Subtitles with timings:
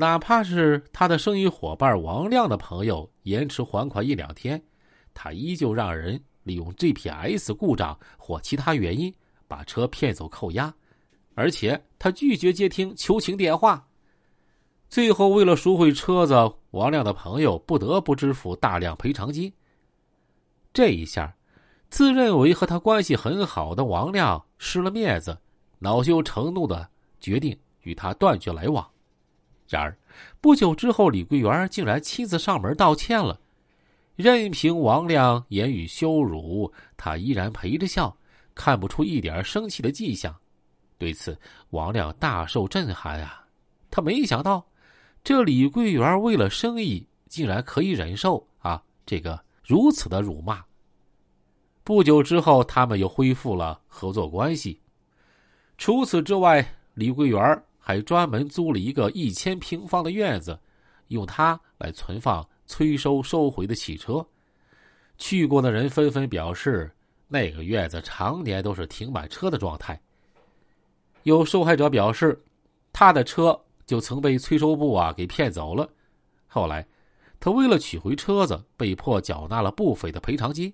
[0.00, 4.62] 哪怕是他的生意伙伴王亮的朋友延迟还款一两天，
[5.12, 9.12] 他依旧让人利用 GPS 故障或其他原因
[9.48, 10.72] 把车骗走扣押，
[11.34, 13.84] 而且他拒绝接听求情电话。
[14.88, 16.32] 最后，为了赎回车子，
[16.70, 19.52] 王亮的朋友不得不支付大量赔偿金。
[20.72, 21.34] 这一下，
[21.90, 25.36] 自认为和他关系很好的王亮失了面子，
[25.80, 26.88] 恼羞成怒的
[27.18, 28.88] 决定与他断绝来往。
[29.68, 29.96] 然而，
[30.40, 33.38] 不久之后，李桂元竟然亲自上门道歉了。
[34.16, 38.16] 任凭王亮言语羞辱，他依然陪着笑，
[38.54, 40.34] 看不出一点生气的迹象。
[40.96, 41.38] 对此，
[41.70, 43.44] 王亮大受震撼啊！
[43.90, 44.66] 他没想到。
[45.22, 50.64] 这李桂元为了生意，竟然可以忍受啊这个如此的辱骂。
[51.84, 54.80] 不久之后，他们又恢复了合作关系。
[55.76, 60.60] 除此之外，李桂元还专门租了一个一千平方的院子，
[61.06, 64.22] 用它来存放催收收回的汽车。
[65.16, 66.94] 去过的人纷纷表示，
[67.28, 69.98] 那个院子常年都是停满车的状态。
[71.22, 72.38] 有受害者表示，
[72.92, 73.58] 他的车。
[73.86, 75.88] 就曾被催收部啊给骗走了，
[76.46, 76.86] 后来，
[77.40, 80.70] 他为了取回车子，被迫缴纳了不菲的赔偿金。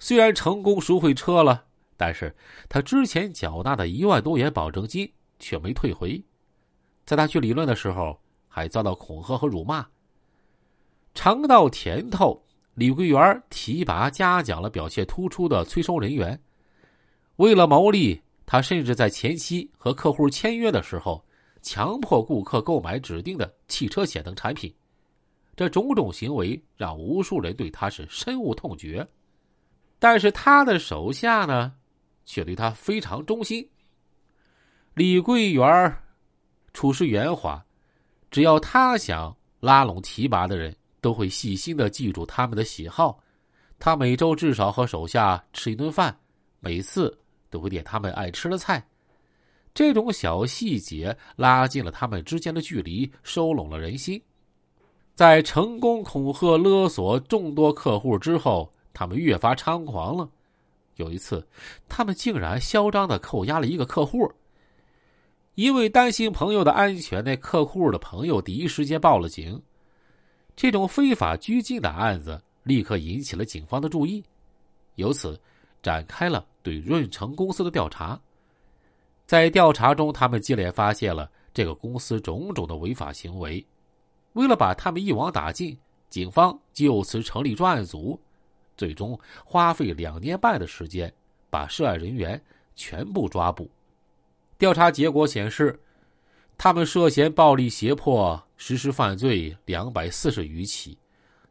[0.00, 2.34] 虽然成功赎回车了，但是
[2.68, 5.08] 他之前缴纳的一万多元保证金
[5.40, 6.22] 却没退回。
[7.04, 9.84] 在他去理论的时候，还遭到恐吓和辱骂。
[11.14, 12.40] 尝到甜头，
[12.74, 16.40] 李桂元提拔嘉奖了表现突出的催收人员。
[17.36, 21.24] 为了牟利，他甚至在前期和客户签约的时候。
[21.62, 24.74] 强迫顾客购买指定的汽车险等产品，
[25.54, 29.06] 这种种行为让无数人对他是深恶痛绝。
[29.98, 31.74] 但是他的手下呢，
[32.24, 33.68] 却对他非常忠心。
[35.00, 35.96] 李桂元
[36.74, 37.64] 处事圆滑，
[38.30, 43.18] 只要他想拉拢提拔的人，都会细心的记住他们的喜好。
[43.78, 46.14] 他每周至少和手下吃一顿饭，
[46.58, 48.86] 每次都会点他们爱吃的菜。
[49.72, 54.22] 这种小细节拉近了他们之间的距离，收拢了人心。
[55.14, 60.28] 在成功恐吓勒索众多客户之后，他们越发猖狂了。
[60.96, 61.42] 有一次，
[61.88, 64.30] 他们竟然嚣张的扣押了一个客户。
[65.54, 69.60] 因为担心朋友的安全，那客户的朋友第一时间报了警。
[70.56, 74.22] 这种非法拘禁的案子立刻引起了警方的注意，
[74.94, 75.38] 由此
[75.82, 78.20] 展开了对润成公司的调查。
[79.26, 83.64] 在调查中，他们接连发现了这个公司种种的违法行为。
[84.34, 85.76] 为了把他们一网打尽，
[86.08, 88.20] 警方就此成立专案组，
[88.76, 91.12] 最终花费两年半的时间，
[91.48, 92.40] 把涉案人员
[92.76, 93.70] 全部抓捕。
[94.60, 95.80] 调查结果显示，
[96.58, 100.98] 他们涉嫌暴力胁迫实施犯罪两百四十余起，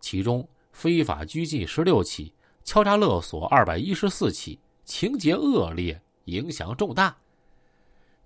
[0.00, 2.32] 其中非法拘禁十六起，
[2.64, 7.16] 敲诈勒索二百一十四起，情节恶劣，影响重大。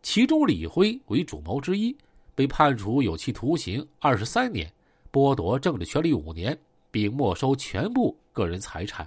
[0.00, 1.94] 其中，李辉为主谋之一，
[2.34, 4.72] 被判处有期徒刑二十三年，
[5.12, 6.58] 剥夺政治权利五年，
[6.90, 9.04] 并没收全部个人财产；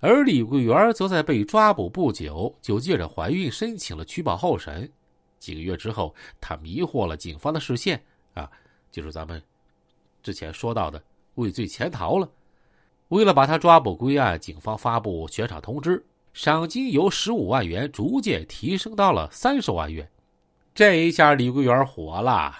[0.00, 4.90] 而李桂元则在被抓捕不久就借着怀孕申请了取保候审。
[5.38, 8.02] 几个月之后，他迷惑了警方的视线，
[8.34, 8.50] 啊，
[8.90, 9.42] 就是咱们
[10.22, 11.02] 之前说到的
[11.36, 12.28] 畏罪潜逃了。
[13.08, 16.04] 为了把他抓捕归案，警方发布悬赏通知。
[16.32, 20.08] 赏金由十五万元逐渐提升到了三十万元，
[20.72, 22.54] 这一下李桂元火了。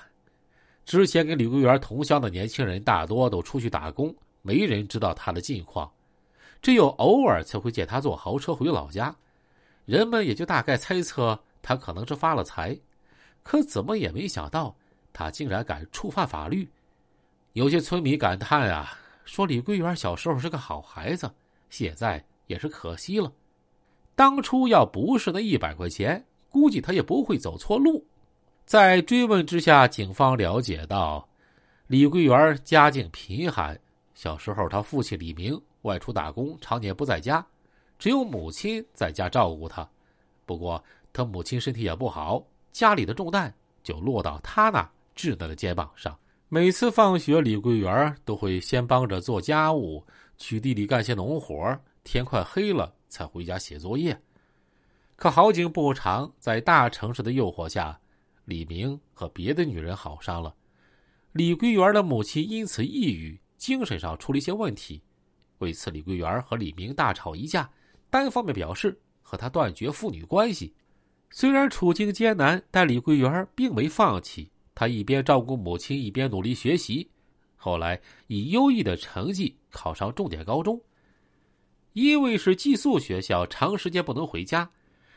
[0.84, 4.12] 之前跟李桂元同乡的年轻人大多都出去打工，
[4.42, 5.88] 没人知道他的近况，
[6.62, 9.14] 只有偶尔才会见他坐豪车回老家，
[9.84, 12.78] 人们也就大概猜测他可能是发了财。
[13.42, 14.76] 可怎么也没想到，
[15.12, 16.70] 他竟然敢触犯法律。
[17.54, 18.92] 有些村民感叹啊，
[19.24, 21.30] 说李桂元小时候是个好孩子，
[21.70, 23.32] 现在也是可惜了。
[24.14, 28.06] 当初要不是那一百块钱，估计他也不会走错路。
[28.66, 31.26] 在追问之下，警方了解到，
[31.86, 33.80] 李桂元家境贫寒，
[34.14, 37.44] 小时候他父亲李明外出打工，常年不在家，
[37.98, 39.88] 只有母亲在家照顾他。
[40.46, 40.82] 不过
[41.12, 46.18] 他母亲身体也不好，家里的重担就落到他那稚嫩的肩膀上。
[46.48, 50.04] 每次放学，李桂元都会先帮着做家务，
[50.36, 52.94] 去地里干些农活，天快黑了。
[53.10, 54.16] 才回家写作业，
[55.16, 57.98] 可好景不长，在大城市的诱惑下，
[58.44, 60.54] 李明和别的女人好上了。
[61.32, 65.02] 李桂元的母亲因此抑郁，精神上出了一些问题。
[65.60, 67.70] 为此，李桂元和李明大吵一架，
[68.10, 70.74] 单方面表示和他断绝父女关系。
[71.30, 77.08] 虽然处境艰难，但李桂元并没放弃，他一边照顾母亲，一边努力学习，
[77.56, 80.80] 后来以优异的成绩考上重点高中。
[81.92, 84.68] 因为是寄宿学校，长时间不能回家，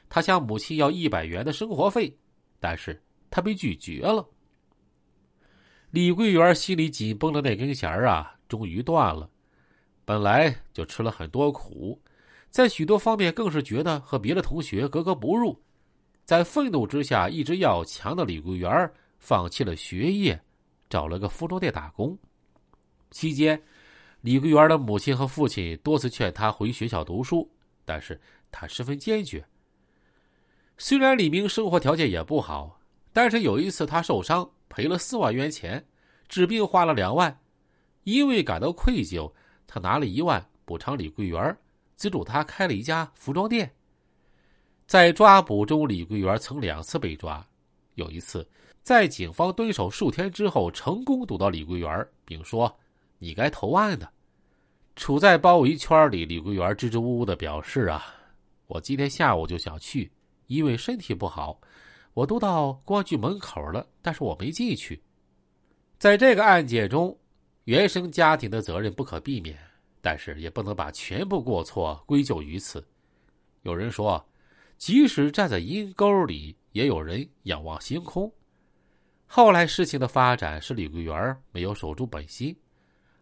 [0.10, 2.16] 他向母亲要一百元的生活费，
[2.60, 4.28] 但是他被拒绝了。
[5.92, 9.30] 李桂元心里紧绷的那根弦啊，终于断了。
[10.06, 12.00] 本来就吃了很多苦，
[12.50, 15.58] 在许多方面更是觉得和别的同学格格不入。
[16.26, 20.40] 在愤怒之下，一直要强的李桂元放弃了学业，
[20.90, 22.18] 找了个服装店打工。
[23.12, 23.62] 期间，
[24.22, 27.50] 李桂元的母亲和父亲多次劝他回学校读书，
[27.86, 28.20] 但是
[28.52, 29.44] 他十分坚决。
[30.78, 32.80] 虽然李明生活条件也不好，
[33.12, 34.50] 但是有一次他受伤。
[34.70, 35.86] 赔了四万元钱，
[36.28, 37.40] 治病花了两万，
[38.06, 39.32] 因为感到愧疚，
[39.66, 41.58] 他拿了一万补偿李桂元，
[41.96, 43.72] 资助他开了一家服装店。
[44.86, 47.46] 在抓捕中，李桂元曾两次被抓，
[47.96, 48.48] 有一次
[48.82, 52.74] 在警方蹲守数天之后，成功堵到李桂元，并说
[53.18, 54.12] ：“你该投案的。”
[54.96, 58.06] 处在包围圈里，李桂元支支吾吾的表示：“啊，
[58.68, 60.12] 我今天下午就想去，
[60.48, 61.60] 因为身体不好。”
[62.14, 65.02] 我都到公安局门口了，但是我没进去。
[65.98, 67.18] 在这个案件中，
[67.66, 69.58] 原生家庭的责任不可避免，
[70.02, 72.86] 但是也不能把全部过错归咎于此。
[73.62, 74.26] 有人说，
[74.78, 78.32] 即使站在阴沟里，也有人仰望星空。
[79.26, 82.56] 后来事情的发展是李桂元没有守住本心，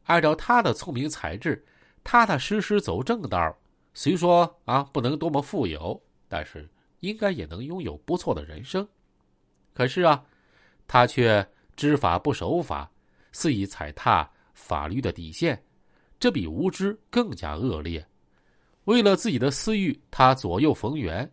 [0.04, 1.66] 按照他的聪明才智，
[2.04, 3.58] 踏踏实实走正道。
[3.94, 6.70] 虽说啊，不能多么富有，但是。
[7.02, 8.88] 应该也能拥有不错的人生，
[9.74, 10.24] 可是啊，
[10.88, 11.44] 他却
[11.76, 12.92] 知法不守法，
[13.32, 15.62] 肆意踩踏法律的底线，
[16.20, 18.06] 这比无知更加恶劣。
[18.86, 21.32] 为了自己的私欲，他左右逢源，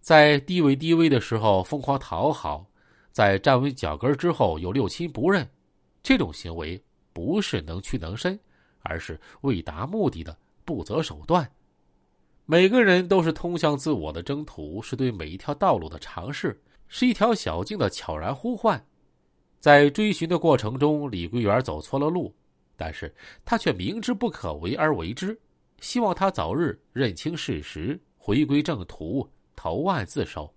[0.00, 2.64] 在低位低微的时候疯狂讨好，
[3.10, 5.48] 在站稳脚跟之后又六亲不认，
[6.02, 8.38] 这种行为不是能屈能伸，
[8.80, 11.50] 而是为达目的的不择手段。
[12.44, 18.86] 每个人都是通向自我的征途，是对每一条道路的尝试，是一条小径的悄然呼唤。
[19.66, 22.32] 在追寻的过程中，李桂元走错了路，
[22.76, 23.12] 但是
[23.44, 25.36] 他却明知不可为而为之。
[25.80, 30.48] 希望他早日认清事实，回归正途，投案自首。